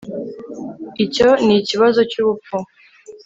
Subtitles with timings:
[1.05, 2.55] icyo ni ikibazo cyubupfu